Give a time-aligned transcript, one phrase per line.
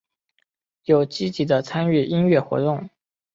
[0.85, 2.89] 有积极的参与音乐活动。